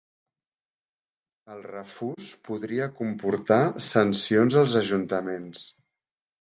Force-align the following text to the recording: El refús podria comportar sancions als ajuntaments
El 1.55 1.61
refús 1.73 2.31
podria 2.49 2.89
comportar 3.03 3.61
sancions 3.91 4.61
als 4.65 4.77
ajuntaments 4.85 5.65